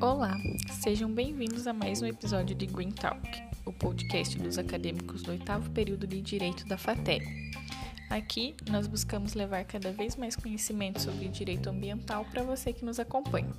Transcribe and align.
Olá, 0.00 0.36
sejam 0.82 1.10
bem-vindos 1.10 1.66
a 1.66 1.72
mais 1.72 2.02
um 2.02 2.06
episódio 2.06 2.54
de 2.54 2.66
Green 2.66 2.90
Talk, 2.90 3.42
o 3.64 3.72
podcast 3.72 4.38
dos 4.38 4.58
acadêmicos 4.58 5.22
do 5.22 5.32
oitavo 5.32 5.70
período 5.70 6.06
de 6.06 6.20
Direito 6.20 6.66
da 6.66 6.78
FATEC. 6.78 7.24
Aqui 8.08 8.54
nós 8.70 8.86
buscamos 8.86 9.34
levar 9.34 9.64
cada 9.64 9.90
vez 9.92 10.16
mais 10.16 10.36
conhecimento 10.36 11.00
sobre 11.00 11.28
direito 11.28 11.68
ambiental 11.68 12.24
para 12.24 12.42
você 12.42 12.72
que 12.72 12.84
nos 12.84 13.00
acompanha. 13.00 13.52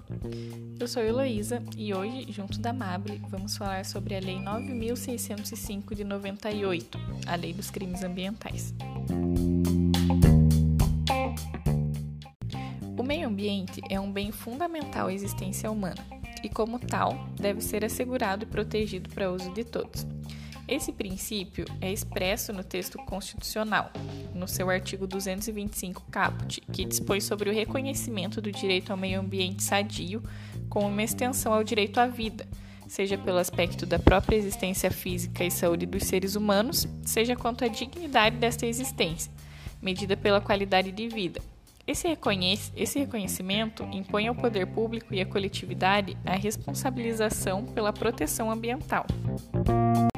Eu 0.80 0.88
sou 0.88 1.04
Heloísa 1.04 1.62
e 1.76 1.94
hoje, 1.94 2.32
junto 2.32 2.60
da 2.60 2.72
Mable, 2.72 3.22
vamos 3.30 3.58
falar 3.58 3.84
sobre 3.84 4.16
a 4.16 4.20
Lei 4.20 4.40
9605 4.40 5.94
de 5.94 6.04
98, 6.04 6.98
a 7.26 7.36
Lei 7.36 7.54
dos 7.54 7.70
Crimes 7.70 8.04
Ambientais. 8.04 8.74
Meio 13.08 13.30
ambiente 13.30 13.82
é 13.90 13.98
um 13.98 14.12
bem 14.12 14.34
fundamental 14.34 15.08
à 15.08 15.14
existência 15.14 15.72
humana 15.72 16.06
e, 16.44 16.50
como 16.50 16.78
tal, 16.78 17.26
deve 17.40 17.62
ser 17.62 17.86
assegurado 17.86 18.44
e 18.44 18.46
protegido 18.46 19.10
para 19.10 19.32
uso 19.32 19.50
de 19.54 19.64
todos. 19.64 20.06
Esse 20.68 20.92
princípio 20.92 21.64
é 21.80 21.90
expresso 21.90 22.52
no 22.52 22.66
texto 22.66 22.98
constitucional, 22.98 23.90
no 24.36 24.46
seu 24.46 24.70
artigo 24.70 25.08
225 25.08 26.04
caput, 26.12 26.60
que 26.74 26.84
dispõe 26.84 27.22
sobre 27.22 27.50
o 27.50 27.54
reconhecimento 27.54 28.42
do 28.42 28.52
direito 28.52 28.92
ao 28.92 28.98
meio 28.98 29.22
ambiente 29.22 29.64
sadio 29.64 30.22
como 30.68 30.88
uma 30.88 31.02
extensão 31.02 31.54
ao 31.54 31.64
direito 31.64 32.00
à 32.02 32.08
vida, 32.08 32.46
seja 32.90 33.18
pelo 33.18 33.38
aspecto 33.38 33.86
da 33.86 33.98
própria 33.98 34.36
existência 34.36 34.92
física 34.92 35.46
e 35.46 35.50
saúde 35.50 35.86
dos 35.86 36.04
seres 36.04 36.36
humanos, 36.36 36.86
seja 37.06 37.38
quanto 37.38 37.64
à 37.64 37.70
dignidade 37.70 38.36
desta 38.36 38.66
existência, 38.66 39.32
medida 39.82 40.18
pela 40.18 40.42
qualidade 40.42 40.92
de 40.92 41.08
vida. 41.08 41.42
Esse, 41.88 42.06
reconhece, 42.06 42.74
esse 42.76 43.00
reconhecimento 43.00 43.84
impõe 43.94 44.28
ao 44.28 44.36
poder 44.36 44.68
público 44.68 45.16
e 45.16 45.22
à 45.22 45.26
coletividade 45.26 46.18
a 46.26 46.36
responsabilização 46.36 47.64
pela 47.64 47.94
proteção 47.94 48.52
ambiental. 48.52 49.06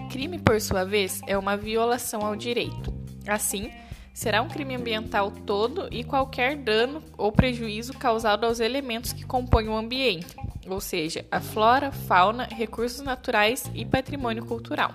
Crime, 0.09 0.39
por 0.39 0.59
sua 0.59 0.83
vez, 0.83 1.21
é 1.27 1.37
uma 1.37 1.55
violação 1.55 2.25
ao 2.25 2.35
direito. 2.35 2.91
Assim, 3.27 3.69
será 4.11 4.41
um 4.41 4.47
crime 4.47 4.75
ambiental 4.75 5.29
todo 5.29 5.87
e 5.91 6.03
qualquer 6.03 6.57
dano 6.57 7.03
ou 7.15 7.31
prejuízo 7.31 7.93
causado 7.93 8.45
aos 8.45 8.59
elementos 8.59 9.13
que 9.13 9.23
compõem 9.23 9.69
o 9.69 9.77
ambiente, 9.77 10.35
ou 10.67 10.81
seja, 10.81 11.23
a 11.31 11.39
flora, 11.39 11.91
fauna, 11.91 12.45
recursos 12.45 13.01
naturais 13.01 13.69
e 13.75 13.85
patrimônio 13.85 14.43
cultural. 14.43 14.91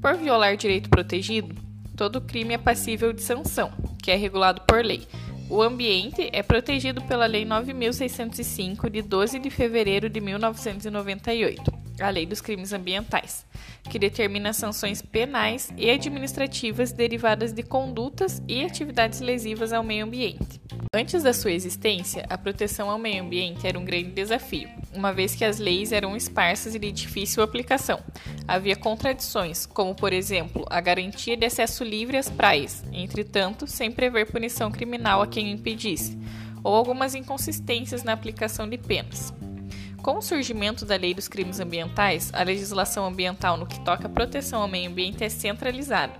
Por 0.00 0.14
violar 0.14 0.56
direito 0.56 0.88
protegido, 0.88 1.52
todo 1.96 2.20
crime 2.20 2.54
é 2.54 2.58
passível 2.58 3.12
de 3.12 3.22
sanção, 3.22 3.72
que 4.00 4.12
é 4.12 4.14
regulado 4.14 4.62
por 4.62 4.84
lei. 4.84 5.06
O 5.50 5.60
ambiente 5.62 6.30
é 6.32 6.44
protegido 6.44 7.02
pela 7.02 7.26
Lei 7.26 7.44
9605 7.44 8.88
de 8.88 9.02
12 9.02 9.40
de 9.40 9.50
fevereiro 9.50 10.08
de 10.08 10.20
1998 10.20 11.80
a 12.00 12.08
Lei 12.08 12.24
dos 12.24 12.40
Crimes 12.40 12.72
Ambientais, 12.72 13.44
que 13.90 13.98
determina 13.98 14.52
sanções 14.52 15.02
penais 15.02 15.72
e 15.76 15.90
administrativas 15.90 16.92
derivadas 16.92 17.52
de 17.52 17.62
condutas 17.62 18.42
e 18.48 18.64
atividades 18.64 19.20
lesivas 19.20 19.72
ao 19.72 19.82
meio 19.82 20.06
ambiente. 20.06 20.60
Antes 20.94 21.22
da 21.22 21.32
sua 21.32 21.52
existência, 21.52 22.24
a 22.28 22.38
proteção 22.38 22.90
ao 22.90 22.98
meio 22.98 23.22
ambiente 23.22 23.66
era 23.66 23.78
um 23.78 23.84
grande 23.84 24.10
desafio, 24.10 24.68
uma 24.94 25.12
vez 25.12 25.34
que 25.34 25.44
as 25.44 25.58
leis 25.58 25.92
eram 25.92 26.16
esparsas 26.16 26.74
e 26.74 26.78
de 26.78 26.90
difícil 26.90 27.42
aplicação. 27.42 28.00
Havia 28.46 28.76
contradições, 28.76 29.66
como, 29.66 29.94
por 29.94 30.12
exemplo, 30.12 30.66
a 30.68 30.80
garantia 30.80 31.36
de 31.36 31.46
acesso 31.46 31.84
livre 31.84 32.16
às 32.16 32.28
praias, 32.28 32.82
entretanto, 32.92 33.66
sem 33.66 33.90
prever 33.90 34.30
punição 34.30 34.70
criminal 34.70 35.22
a 35.22 35.26
quem 35.26 35.46
o 35.46 35.50
impedisse, 35.50 36.18
ou 36.62 36.74
algumas 36.74 37.14
inconsistências 37.14 38.02
na 38.02 38.12
aplicação 38.12 38.68
de 38.68 38.76
penas. 38.76 39.32
Com 40.02 40.16
o 40.16 40.22
surgimento 40.22 40.86
da 40.86 40.96
Lei 40.96 41.12
dos 41.12 41.28
Crimes 41.28 41.60
Ambientais, 41.60 42.30
a 42.32 42.42
legislação 42.42 43.04
ambiental 43.04 43.56
no 43.56 43.66
que 43.66 43.78
toca 43.84 44.06
à 44.06 44.10
proteção 44.10 44.62
ao 44.62 44.68
meio 44.68 44.90
ambiente 44.90 45.22
é 45.22 45.28
centralizada. 45.28 46.14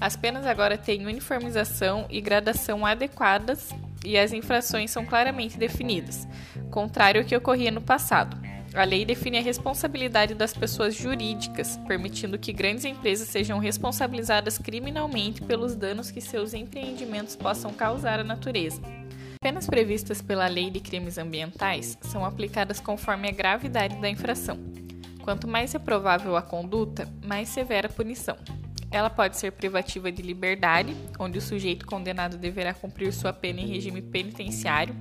As 0.00 0.16
penas 0.16 0.44
agora 0.44 0.76
têm 0.76 1.06
uniformização 1.06 2.06
e 2.10 2.20
gradação 2.20 2.84
adequadas 2.84 3.70
e 4.04 4.18
as 4.18 4.32
infrações 4.32 4.90
são 4.90 5.06
claramente 5.06 5.56
definidas, 5.56 6.28
contrário 6.74 7.20
ao 7.20 7.26
que 7.26 7.36
ocorria 7.36 7.70
no 7.70 7.80
passado. 7.80 8.36
A 8.74 8.82
lei 8.82 9.04
define 9.04 9.38
a 9.38 9.42
responsabilidade 9.42 10.34
das 10.34 10.52
pessoas 10.52 10.94
jurídicas, 10.96 11.78
permitindo 11.86 12.38
que 12.38 12.52
grandes 12.52 12.84
empresas 12.84 13.28
sejam 13.28 13.60
responsabilizadas 13.60 14.58
criminalmente 14.58 15.40
pelos 15.40 15.76
danos 15.76 16.10
que 16.10 16.20
seus 16.20 16.52
empreendimentos 16.52 17.36
possam 17.36 17.72
causar 17.72 18.18
à 18.18 18.24
natureza 18.24 18.80
penas 19.44 19.66
previstas 19.66 20.22
pela 20.22 20.48
Lei 20.48 20.70
de 20.70 20.80
Crimes 20.80 21.18
Ambientais 21.18 21.98
são 22.00 22.24
aplicadas 22.24 22.80
conforme 22.80 23.28
a 23.28 23.30
gravidade 23.30 23.94
da 23.96 24.08
infração. 24.08 24.58
Quanto 25.22 25.46
mais 25.46 25.70
reprovável 25.70 26.34
a 26.34 26.40
conduta, 26.40 27.06
mais 27.22 27.50
severa 27.50 27.86
a 27.86 27.92
punição. 27.92 28.38
Ela 28.90 29.10
pode 29.10 29.36
ser 29.36 29.52
privativa 29.52 30.10
de 30.10 30.22
liberdade, 30.22 30.96
onde 31.18 31.36
o 31.36 31.42
sujeito 31.42 31.84
condenado 31.84 32.38
deverá 32.38 32.72
cumprir 32.72 33.12
sua 33.12 33.34
pena 33.34 33.60
em 33.60 33.66
regime 33.66 34.00
penitenciário, 34.00 34.96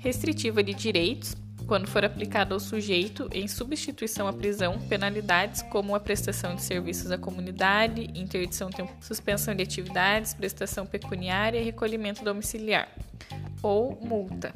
restritiva 0.00 0.62
de 0.62 0.74
direitos, 0.74 1.36
quando 1.66 1.86
for 1.86 2.04
aplicada 2.04 2.52
ao 2.52 2.58
sujeito 2.58 3.28
em 3.32 3.46
substituição 3.46 4.26
à 4.26 4.32
prisão, 4.32 4.76
penalidades 4.88 5.62
como 5.62 5.94
a 5.94 6.00
prestação 6.00 6.56
de 6.56 6.62
serviços 6.62 7.12
à 7.12 7.18
comunidade, 7.18 8.10
interdição 8.14 8.70
suspensão 9.00 9.54
de 9.54 9.62
atividades, 9.62 10.34
prestação 10.34 10.84
pecuniária 10.84 11.60
e 11.60 11.62
recolhimento 11.62 12.24
domiciliar 12.24 12.88
ou 13.62 13.96
multa. 14.02 14.52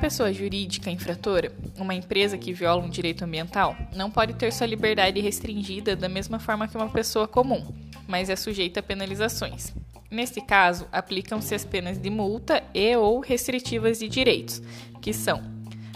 pessoa 0.00 0.32
jurídica 0.32 0.90
infratora, 0.90 1.52
uma 1.76 1.94
empresa 1.94 2.38
que 2.38 2.52
viola 2.52 2.82
um 2.82 2.88
direito 2.88 3.24
ambiental, 3.24 3.76
não 3.94 4.10
pode 4.10 4.34
ter 4.34 4.50
sua 4.52 4.66
liberdade 4.66 5.20
restringida 5.20 5.94
da 5.94 6.08
mesma 6.08 6.38
forma 6.38 6.66
que 6.66 6.76
uma 6.76 6.88
pessoa 6.88 7.28
comum, 7.28 7.66
mas 8.06 8.30
é 8.30 8.36
sujeita 8.36 8.80
a 8.80 8.82
penalizações. 8.82 9.74
Neste 10.10 10.40
caso, 10.40 10.88
aplicam-se 10.90 11.54
as 11.54 11.64
penas 11.64 11.98
de 11.98 12.08
multa 12.08 12.62
e 12.72 12.96
ou 12.96 13.20
restritivas 13.20 13.98
de 13.98 14.08
direitos, 14.08 14.62
que 15.02 15.12
são 15.12 15.42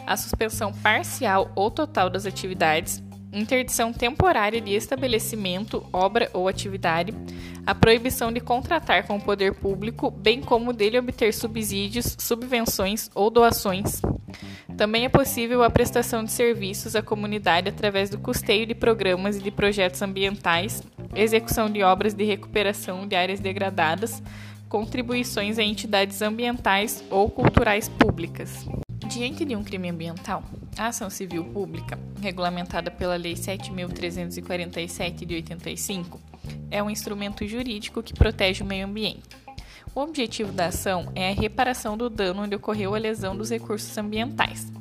a 0.06 0.16
suspensão 0.16 0.72
parcial 0.72 1.50
ou 1.54 1.70
total 1.70 2.10
das 2.10 2.26
atividades, 2.26 3.02
interdição 3.32 3.92
temporária 3.92 4.60
de 4.60 4.74
estabelecimento, 4.74 5.86
obra 5.92 6.28
ou 6.34 6.46
atividade, 6.46 7.14
a 7.64 7.74
proibição 7.74 8.30
de 8.30 8.40
contratar 8.40 9.06
com 9.06 9.16
o 9.16 9.20
poder 9.20 9.54
público, 9.54 10.10
bem 10.10 10.42
como 10.42 10.72
dele 10.72 10.98
obter 10.98 11.32
subsídios, 11.32 12.14
subvenções 12.18 13.10
ou 13.14 13.30
doações. 13.30 14.02
Também 14.76 15.04
é 15.04 15.08
possível 15.08 15.62
a 15.62 15.70
prestação 15.70 16.24
de 16.24 16.32
serviços 16.32 16.96
à 16.96 17.02
comunidade 17.02 17.68
através 17.68 18.10
do 18.10 18.18
custeio 18.18 18.66
de 18.66 18.74
programas 18.74 19.36
e 19.36 19.42
de 19.42 19.50
projetos 19.50 20.02
ambientais, 20.02 20.82
execução 21.14 21.70
de 21.70 21.82
obras 21.82 22.14
de 22.14 22.24
recuperação 22.24 23.06
de 23.06 23.14
áreas 23.14 23.40
degradadas, 23.40 24.22
contribuições 24.68 25.58
a 25.58 25.62
entidades 25.62 26.22
ambientais 26.22 27.04
ou 27.10 27.28
culturais 27.28 27.88
públicas. 27.88 28.66
Diante 29.06 29.44
de 29.44 29.54
um 29.54 29.62
crime 29.62 29.90
ambiental, 29.90 30.42
a 30.78 30.86
ação 30.86 31.10
civil 31.10 31.44
pública, 31.44 31.98
regulamentada 32.20 32.90
pela 32.90 33.16
Lei 33.16 33.34
7.347 33.34 35.26
de 35.26 35.34
85, 35.34 36.18
é 36.70 36.82
um 36.82 36.88
instrumento 36.88 37.46
jurídico 37.46 38.02
que 38.02 38.14
protege 38.14 38.62
o 38.62 38.66
meio 38.66 38.86
ambiente. 38.86 39.42
O 39.94 40.00
objetivo 40.00 40.50
da 40.52 40.66
ação 40.66 41.12
é 41.14 41.28
a 41.28 41.34
reparação 41.34 41.98
do 41.98 42.08
dano 42.08 42.44
onde 42.44 42.56
ocorreu 42.56 42.94
a 42.94 42.98
lesão 42.98 43.36
dos 43.36 43.50
recursos 43.50 43.98
ambientais. 43.98 44.72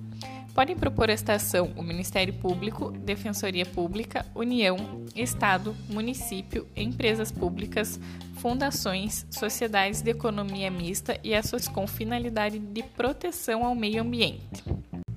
Podem 0.53 0.75
propor 0.75 1.09
esta 1.09 1.34
ação 1.34 1.72
o 1.75 1.84
Ministério 1.84 2.34
Público, 2.34 2.91
Defensoria 2.91 3.66
Pública, 3.66 4.25
União, 4.35 5.06
Estado, 5.16 5.75
município, 5.89 6.67
empresas 6.75 7.31
públicas, 7.31 8.00
fundações, 8.35 9.25
sociedades 9.29 10.01
de 10.01 10.11
economia 10.11 10.70
mista 10.70 11.17
e 11.23 11.34
ações 11.34 11.67
com 11.67 11.87
finalidade 11.87 12.59
de 12.59 12.84
proteção 12.84 13.66
ao 13.66 13.73
meio 13.73 14.02
ambiente. 14.02 14.64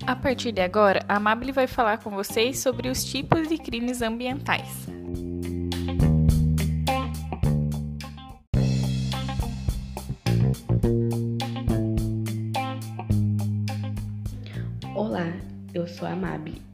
A 0.07 0.15
partir 0.15 0.51
de 0.51 0.61
agora, 0.61 1.03
a 1.07 1.15
Amable 1.15 1.51
vai 1.51 1.67
falar 1.67 1.97
com 1.97 2.11
vocês 2.11 2.59
sobre 2.59 2.89
os 2.89 3.03
tipos 3.03 3.47
de 3.47 3.57
crimes 3.57 4.01
ambientais. 4.01 4.87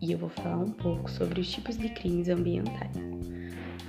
E 0.01 0.11
eu 0.11 0.17
vou 0.17 0.29
falar 0.29 0.57
um 0.57 0.71
pouco 0.71 1.09
sobre 1.09 1.41
os 1.41 1.51
tipos 1.51 1.77
de 1.77 1.89
crimes 1.89 2.29
ambientais. 2.29 2.91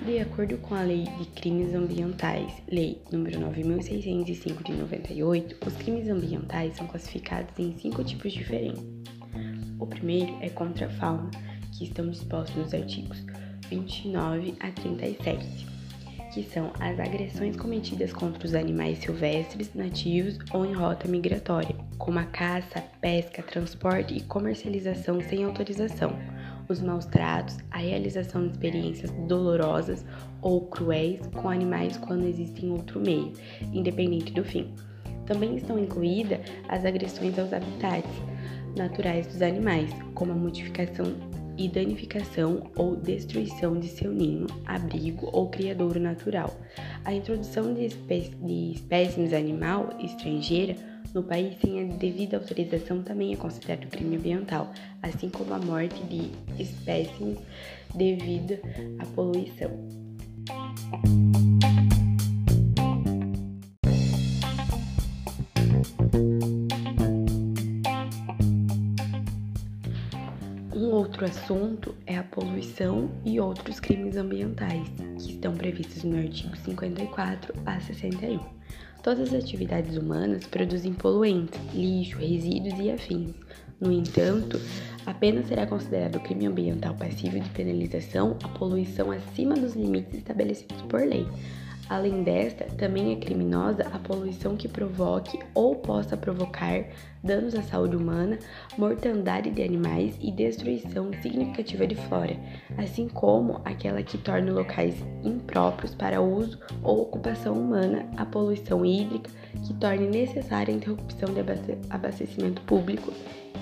De 0.05 0.19
acordo 0.19 0.59
com 0.59 0.75
a 0.75 0.83
Lei 0.83 1.05
de 1.05 1.27
Crimes 1.27 1.73
Ambientais, 1.75 2.53
Lei 2.69 3.01
nº 3.13 3.39
9605 3.39 4.65
de 4.65 4.73
98, 4.73 5.57
os 5.65 5.77
crimes 5.77 6.09
ambientais 6.09 6.75
são 6.77 6.89
classificados 6.89 7.57
em 7.57 7.73
cinco 7.79 8.03
tipos 8.03 8.33
diferentes. 8.33 8.83
O 9.79 9.87
primeiro 9.87 10.37
é 10.41 10.49
contra 10.49 10.87
a 10.87 10.91
fauna, 10.91 11.31
que 11.71 11.85
estão 11.85 12.11
dispostos 12.11 12.57
nos 12.57 12.75
artigos 12.75 13.25
29 13.69 14.55
a 14.59 14.71
37, 14.73 15.67
que 16.33 16.43
são 16.43 16.73
as 16.81 16.99
agressões 16.99 17.57
cometidas 17.57 18.13
contra 18.13 18.47
os 18.47 18.55
animais 18.55 18.99
silvestres, 18.99 19.75
nativos 19.75 20.39
ou 20.53 20.65
em 20.65 20.73
rota 20.73 21.07
migratória, 21.07 21.77
como 21.99 22.19
a 22.19 22.25
caça, 22.25 22.83
pesca, 23.03 23.43
transporte 23.43 24.17
e 24.17 24.23
comercialização 24.23 25.21
sem 25.21 25.45
autorização, 25.45 26.17
os 26.69 26.81
maus 26.81 27.05
tratos, 27.05 27.59
a 27.71 27.79
realização 27.79 28.47
de 28.47 28.53
experiências 28.53 29.11
dolorosas 29.29 30.05
ou 30.41 30.63
cruéis 30.63 31.21
com 31.35 31.51
animais 31.51 31.99
quando 31.99 32.27
existe 32.27 32.65
em 32.65 32.71
outro 32.71 32.99
meio, 32.99 33.33
independente 33.73 34.33
do 34.33 34.43
fim. 34.43 34.73
Também 35.27 35.57
estão 35.57 35.79
incluídas 35.79 36.41
as 36.69 36.85
agressões 36.85 37.39
aos 37.39 37.53
habitats 37.53 38.11
naturais 38.75 39.27
dos 39.27 39.43
animais, 39.43 39.91
como 40.15 40.33
a 40.33 40.35
modificação 40.35 41.15
e 41.63 41.69
danificação 41.69 42.71
ou 42.75 42.97
destruição 42.97 43.79
de 43.79 43.87
seu 43.87 44.13
ninho, 44.13 44.49
abrigo 44.67 45.29
ou 45.33 45.49
criadouro 45.49 46.01
natural. 46.01 46.59
A 47.05 47.15
introdução 47.15 47.73
de, 47.73 47.87
espécies, 47.87 48.35
de 48.41 48.73
espécimes 48.73 49.33
animal 49.33 49.91
estrangeira 50.01 50.75
no 51.15 51.23
país 51.23 51.57
sem 51.61 51.81
a 51.81 51.95
devida 51.95 52.39
autorização 52.39 53.03
também 53.03 53.35
é 53.35 53.37
considerado 53.37 53.87
crime 53.89 54.17
ambiental, 54.17 54.73
assim 55.03 55.29
como 55.29 55.55
a 55.55 55.59
morte 55.59 56.03
de 56.05 56.33
espécimes 56.61 57.39
devido 57.95 58.59
à 58.99 59.07
poluição. 59.15 59.71
Outro 71.23 71.39
assunto 71.39 71.95
é 72.05 72.17
a 72.17 72.25
poluição 72.25 73.09
e 73.25 73.39
outros 73.39 73.79
crimes 73.79 74.17
ambientais, 74.17 74.89
que 75.19 75.33
estão 75.33 75.55
previstos 75.55 76.03
no 76.03 76.19
artigo 76.19 76.57
54 76.57 77.55
a 77.65 77.79
61. 77.79 78.41
Todas 79.05 79.33
as 79.33 79.45
atividades 79.45 79.97
humanas 79.97 80.45
produzem 80.47 80.93
poluentes, 80.93 81.61
lixo, 81.73 82.19
resíduos 82.19 82.75
e 82.81 82.91
afins. 82.91 83.35
No 83.81 83.93
entanto, 83.93 84.61
apenas 85.07 85.47
será 85.47 85.65
considerado 85.65 86.21
crime 86.21 86.47
ambiental 86.47 86.95
passivo 86.95 87.39
de 87.39 87.49
penalização 87.51 88.37
a 88.43 88.49
poluição 88.49 89.13
acima 89.13 89.55
dos 89.55 89.75
limites 89.75 90.15
estabelecidos 90.15 90.83
por 90.83 91.03
lei, 91.03 91.27
Além 91.93 92.23
desta, 92.23 92.65
também 92.79 93.13
é 93.13 93.17
criminosa 93.17 93.83
a 93.93 93.99
poluição 93.99 94.57
que 94.57 94.67
provoque 94.67 95.39
ou 95.53 95.77
possa 95.77 96.17
provocar 96.17 96.87
danos 97.23 97.55
à 97.55 97.61
saúde 97.61 97.95
humana, 97.95 98.39
mortandade 98.79 99.51
de 99.51 99.63
animais 99.63 100.17
e 100.19 100.33
destruição 100.33 101.11
significativa 101.21 101.87
de 101.87 101.95
flora, 101.95 102.35
assim 102.79 103.09
como 103.09 103.61
aquela 103.63 104.03
que 104.03 104.17
torne 104.17 104.51
locais 104.51 104.95
impróprios 105.23 105.95
para 105.95 106.23
uso 106.23 106.59
ou 106.83 107.03
ocupação 107.03 107.53
humana, 107.53 108.09
a 108.17 108.25
poluição 108.25 108.87
hídrica 108.87 109.31
que 109.63 109.75
torne 109.75 110.09
necessária 110.09 110.73
a 110.73 110.77
interrupção 110.79 111.29
de 111.35 111.41
abastecimento 111.91 112.63
público 112.63 113.13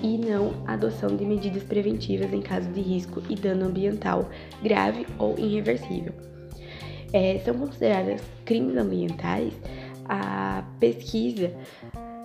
e 0.01 0.17
não 0.17 0.53
a 0.65 0.75
adoção 0.75 1.17
de 1.17 1.25
medidas 1.25 1.63
preventivas 1.63 2.31
em 2.31 2.41
caso 2.41 2.69
de 2.69 2.79
risco 2.79 3.21
e 3.29 3.35
dano 3.35 3.65
ambiental 3.65 4.29
grave 4.63 5.05
ou 5.19 5.37
irreversível 5.37 6.30
é, 7.13 7.39
são 7.39 7.55
consideradas 7.55 8.21
crimes 8.45 8.77
ambientais 8.77 9.53
a 10.05 10.63
pesquisa, 10.79 11.53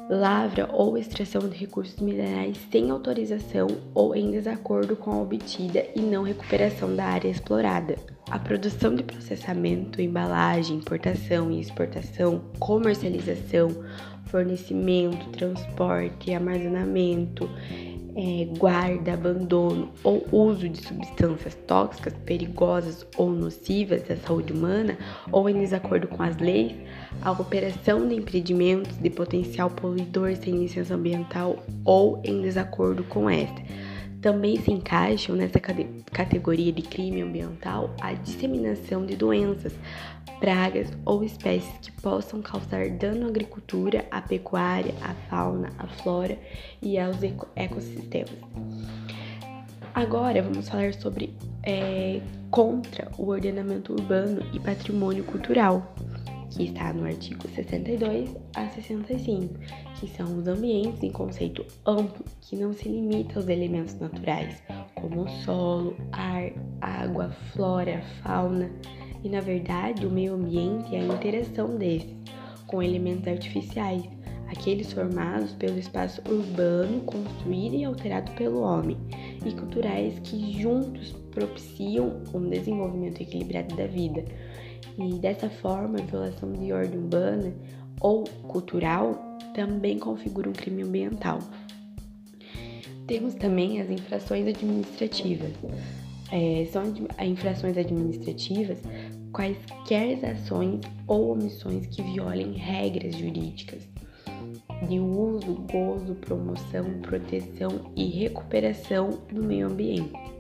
lavra 0.08 0.68
ou 0.72 0.96
extração 0.96 1.48
de 1.48 1.56
recursos 1.56 2.00
minerais 2.00 2.56
sem 2.70 2.90
autorização 2.90 3.66
ou 3.94 4.14
em 4.14 4.30
desacordo 4.30 4.96
com 4.96 5.12
a 5.12 5.22
obtida 5.22 5.84
e 5.94 6.00
não 6.00 6.22
recuperação 6.22 6.94
da 6.94 7.04
área 7.04 7.28
explorada. 7.28 7.96
A 8.30 8.38
produção 8.38 8.94
de 8.94 9.04
processamento, 9.04 10.02
embalagem, 10.02 10.78
importação 10.78 11.50
e 11.50 11.60
exportação, 11.60 12.42
comercialização, 12.58 13.68
fornecimento, 14.24 15.28
transporte, 15.30 16.34
armazenamento, 16.34 17.48
é, 18.16 18.46
guarda, 18.58 19.12
abandono 19.12 19.90
ou 20.02 20.26
uso 20.32 20.66
de 20.68 20.80
substâncias 20.80 21.54
tóxicas, 21.66 22.14
perigosas 22.24 23.06
ou 23.16 23.30
nocivas 23.30 24.10
à 24.10 24.16
saúde 24.16 24.54
humana 24.54 24.96
ou 25.30 25.48
em 25.50 25.60
desacordo 25.60 26.08
com 26.08 26.22
as 26.22 26.36
leis, 26.38 26.74
a 27.20 27.30
operação 27.32 28.08
de 28.08 28.14
empreendimentos 28.14 28.96
de 28.96 29.10
potencial 29.10 29.68
poluidor 29.68 30.34
sem 30.36 30.56
licença 30.56 30.94
ambiental 30.94 31.62
ou 31.84 32.22
em 32.24 32.40
desacordo 32.40 33.04
com 33.04 33.28
esta. 33.28 33.62
Também 34.20 34.56
se 34.60 34.72
encaixam 34.72 35.36
nessa 35.36 35.60
categoria 35.60 36.72
de 36.72 36.82
crime 36.82 37.22
ambiental 37.22 37.94
a 38.00 38.12
disseminação 38.12 39.04
de 39.04 39.14
doenças, 39.14 39.72
pragas 40.40 40.88
ou 41.04 41.22
espécies 41.24 41.78
que 41.80 41.92
possam 41.92 42.42
causar 42.42 42.88
dano 42.90 43.26
à 43.26 43.28
agricultura, 43.28 44.06
à 44.10 44.20
pecuária, 44.20 44.94
à 45.02 45.14
fauna, 45.28 45.70
à 45.78 45.86
flora 45.86 46.38
e 46.82 46.98
aos 46.98 47.18
ecossistemas. 47.54 48.38
Agora 49.94 50.42
vamos 50.42 50.68
falar 50.68 50.92
sobre 50.92 51.34
é, 51.62 52.20
contra 52.50 53.10
o 53.16 53.28
ordenamento 53.28 53.92
urbano 53.92 54.42
e 54.52 54.60
patrimônio 54.60 55.24
cultural, 55.24 55.94
que 56.56 56.64
está 56.64 56.90
no 56.92 57.04
artigo 57.04 57.46
62 57.48 58.34
a 58.54 58.66
65, 58.70 59.54
que 60.00 60.08
são 60.08 60.38
os 60.38 60.48
ambientes 60.48 61.02
em 61.02 61.12
conceito 61.12 61.64
amplo 61.84 62.24
que 62.40 62.56
não 62.56 62.72
se 62.72 62.88
limita 62.88 63.38
aos 63.38 63.46
elementos 63.46 63.98
naturais, 64.00 64.62
como 64.94 65.24
o 65.24 65.28
solo, 65.44 65.94
ar, 66.12 66.50
água, 66.80 67.30
flora, 67.52 68.02
fauna 68.22 68.70
e, 69.22 69.28
na 69.28 69.40
verdade, 69.40 70.06
o 70.06 70.10
meio 70.10 70.34
ambiente 70.34 70.96
é 70.96 71.00
a 71.00 71.04
interação 71.04 71.76
desses 71.76 72.16
com 72.66 72.82
elementos 72.82 73.28
artificiais, 73.28 74.02
aqueles 74.48 74.92
formados 74.92 75.52
pelo 75.52 75.78
espaço 75.78 76.22
urbano 76.26 77.02
construído 77.02 77.74
e 77.74 77.84
alterado 77.84 78.32
pelo 78.32 78.60
homem, 78.60 78.96
e 79.44 79.52
culturais 79.52 80.18
que 80.20 80.60
juntos 80.60 81.14
propiciam 81.36 82.22
um 82.32 82.48
desenvolvimento 82.48 83.20
equilibrado 83.20 83.76
da 83.76 83.86
vida. 83.86 84.24
E 84.98 85.12
dessa 85.18 85.50
forma, 85.50 85.98
a 85.98 86.02
violação 86.02 86.50
de 86.50 86.72
ordem 86.72 86.98
urbana 86.98 87.54
ou 88.00 88.24
cultural 88.48 89.38
também 89.54 89.98
configura 89.98 90.48
um 90.48 90.54
crime 90.54 90.82
ambiental. 90.82 91.38
Temos 93.06 93.34
também 93.34 93.82
as 93.82 93.90
infrações 93.90 94.48
administrativas. 94.48 95.52
É, 96.32 96.66
são 96.72 96.82
infrações 97.22 97.76
administrativas 97.76 98.78
quaisquer 99.30 100.24
ações 100.24 100.80
ou 101.06 101.32
omissões 101.32 101.86
que 101.86 102.02
violem 102.02 102.52
regras 102.52 103.14
jurídicas 103.14 103.86
de 104.88 104.98
uso, 104.98 105.54
gozo, 105.70 106.14
promoção, 106.16 107.00
proteção 107.02 107.92
e 107.94 108.06
recuperação 108.06 109.10
do 109.32 109.42
meio 109.42 109.68
ambiente. 109.68 110.35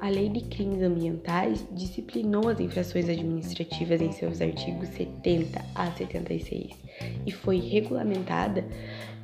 A 0.00 0.10
Lei 0.10 0.28
de 0.28 0.42
Crimes 0.42 0.80
Ambientais 0.80 1.66
disciplinou 1.72 2.48
as 2.48 2.60
infrações 2.60 3.08
administrativas 3.08 4.00
em 4.00 4.12
seus 4.12 4.40
artigos 4.40 4.90
70 4.90 5.60
a 5.74 5.90
76 5.90 6.70
e 7.26 7.32
foi 7.32 7.58
regulamentada 7.58 8.64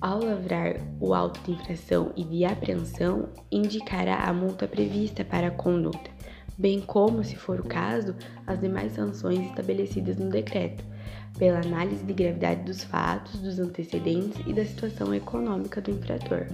ao 0.01 0.25
lavrar 0.25 0.77
o 0.99 1.13
auto 1.13 1.39
de 1.43 1.53
infração 1.53 2.11
e 2.17 2.25
de 2.25 2.47
apreensão, 2.47 3.29
indicará 3.53 4.25
a 4.25 4.33
multa 4.33 4.67
prevista 4.67 5.27
para 5.27 5.49
a 5.49 5.51
conduta, 5.51 6.11
bem 6.57 6.81
como, 6.81 7.23
se 7.23 7.37
for 7.37 7.61
o 7.61 7.65
caso, 7.65 8.17
as 8.47 8.59
demais 8.59 8.93
sanções 8.93 9.41
estabelecidas 9.41 10.17
no 10.17 10.31
decreto, 10.31 10.96
pela 11.39 11.61
análise 11.61 12.05
de 12.05 12.13
gravidade 12.13 12.63
dos 12.63 12.85
fatos, 12.85 13.41
dos 13.41 13.59
antecedentes 13.59 14.41
e 14.47 14.53
da 14.53 14.65
situação 14.65 15.15
econômica 15.15 15.81
do 15.81 15.91
infrator. 15.91 16.47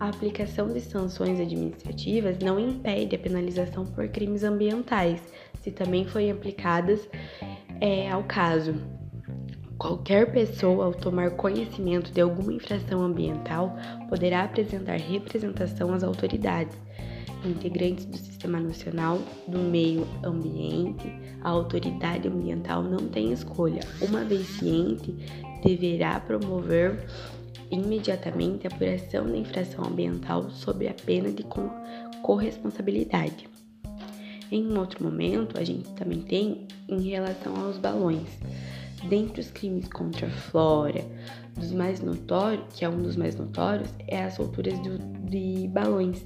A 0.00 0.08
aplicação 0.08 0.68
de 0.68 0.80
sanções 0.80 1.40
administrativas 1.40 2.38
não 2.38 2.58
impede 2.58 3.14
a 3.16 3.18
penalização 3.18 3.84
por 3.84 4.08
crimes 4.08 4.42
ambientais, 4.44 5.20
se 5.62 5.70
também 5.70 6.04
forem 6.04 6.30
aplicadas 6.30 7.08
é, 7.80 8.10
ao 8.10 8.24
caso, 8.24 8.74
Qualquer 9.76 10.30
pessoa, 10.32 10.86
ao 10.86 10.94
tomar 10.94 11.32
conhecimento 11.32 12.12
de 12.12 12.20
alguma 12.20 12.52
infração 12.52 13.02
ambiental, 13.02 13.76
poderá 14.08 14.44
apresentar 14.44 14.96
representação 14.96 15.92
às 15.92 16.04
autoridades, 16.04 16.76
integrantes 17.46 18.04
do 18.04 18.16
Sistema 18.16 18.60
Nacional 18.60 19.18
do 19.46 19.58
Meio 19.58 20.06
Ambiente. 20.22 21.12
A 21.42 21.50
autoridade 21.50 22.28
ambiental 22.28 22.82
não 22.82 23.08
tem 23.08 23.32
escolha. 23.32 23.80
Uma 24.00 24.24
vez 24.24 24.46
ciente, 24.46 25.14
deverá 25.62 26.20
promover 26.20 27.06
imediatamente 27.70 28.66
a 28.66 28.70
apuração 28.70 29.26
da 29.26 29.36
infração 29.36 29.84
ambiental 29.84 30.50
sob 30.50 30.86
a 30.86 30.94
pena 30.94 31.30
de 31.30 31.44
corresponsabilidade. 32.22 33.48
Em 34.50 34.66
um 34.66 34.78
outro 34.78 35.02
momento, 35.02 35.58
a 35.58 35.64
gente 35.64 35.88
também 35.94 36.20
tem 36.20 36.68
em 36.88 37.00
relação 37.08 37.56
aos 37.56 37.78
balões. 37.78 38.28
Dentre 39.08 39.40
os 39.40 39.50
crimes 39.50 39.88
contra 39.88 40.26
a 40.26 40.30
flora, 40.30 41.04
dos 41.56 41.72
mais 41.72 42.00
notórios, 42.00 42.64
que 42.74 42.84
é 42.84 42.88
um 42.88 43.02
dos 43.02 43.16
mais 43.16 43.36
notórios, 43.36 43.88
é 44.06 44.22
as 44.22 44.34
solturas 44.34 44.78
do, 44.80 44.98
de 45.28 45.68
balões. 45.68 46.24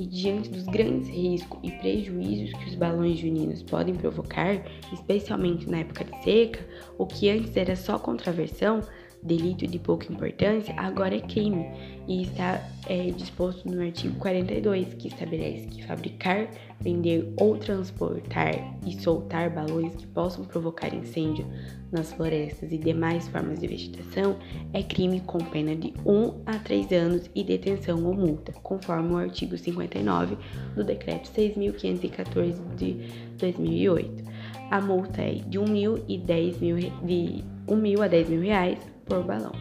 E 0.00 0.06
diante 0.06 0.48
dos 0.48 0.64
grandes 0.64 1.10
riscos 1.10 1.60
e 1.62 1.70
prejuízos 1.72 2.58
que 2.58 2.70
os 2.70 2.74
balões 2.74 3.18
juninos 3.18 3.62
podem 3.62 3.94
provocar, 3.94 4.64
especialmente 4.90 5.68
na 5.68 5.80
época 5.80 6.04
de 6.04 6.24
seca, 6.24 6.66
o 6.96 7.06
que 7.06 7.28
antes 7.28 7.54
era 7.54 7.76
só 7.76 7.98
contraversão, 7.98 8.80
delito 9.22 9.66
de 9.66 9.78
pouca 9.78 10.10
importância, 10.12 10.74
agora 10.76 11.14
é 11.14 11.20
crime 11.20 11.66
e 12.08 12.22
está 12.22 12.62
é, 12.86 13.10
disposto 13.10 13.68
no 13.68 13.82
artigo 13.82 14.18
42, 14.18 14.94
que 14.94 15.08
estabelece 15.08 15.66
que 15.66 15.84
fabricar, 15.84 16.48
vender 16.80 17.32
ou 17.38 17.56
transportar 17.56 18.78
e 18.86 18.98
soltar 19.00 19.50
balões 19.50 19.94
que 19.94 20.06
possam 20.06 20.44
provocar 20.44 20.94
incêndio 20.94 21.46
nas 21.92 22.12
florestas 22.12 22.72
e 22.72 22.78
demais 22.78 23.28
formas 23.28 23.58
de 23.58 23.66
vegetação 23.66 24.36
é 24.72 24.82
crime 24.82 25.20
com 25.20 25.38
pena 25.38 25.74
de 25.74 25.92
1 26.06 26.42
a 26.46 26.58
3 26.58 26.92
anos 26.92 27.30
e 27.34 27.44
detenção 27.44 28.04
ou 28.04 28.14
multa, 28.14 28.52
conforme 28.62 29.12
o 29.12 29.16
artigo 29.16 29.56
59 29.58 30.36
do 30.74 30.84
Decreto 30.84 31.28
6.514 31.30 32.74
de 32.76 32.94
2008. 33.36 34.30
A 34.70 34.80
multa 34.80 35.20
é 35.20 35.34
de 35.34 35.58
1 35.58 35.64
mil 35.64 36.04
e 36.08 36.16
10 36.16 36.60
mil, 36.60 36.76
de 37.04 37.44
1 37.66 37.76
mil 37.76 38.02
a 38.02 38.08
10 38.08 38.28
mil 38.28 38.40
reais 38.40 38.78
por 39.10 39.24
balão. 39.24 39.52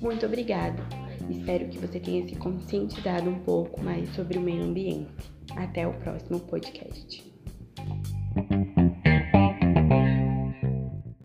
Muito 0.00 0.24
obrigada. 0.24 0.80
Espero 1.28 1.68
que 1.68 1.78
você 1.78 1.98
tenha 1.98 2.26
se 2.26 2.36
conscientizado 2.36 3.28
um 3.28 3.40
pouco 3.40 3.82
mais 3.82 4.08
sobre 4.14 4.38
o 4.38 4.40
meio 4.40 4.62
ambiente. 4.62 5.10
Até 5.56 5.86
o 5.86 5.92
próximo 5.94 6.40
podcast. 6.40 7.32